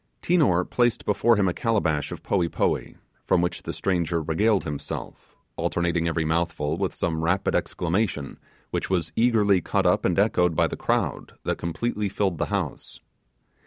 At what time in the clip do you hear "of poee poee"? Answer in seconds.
2.11-2.95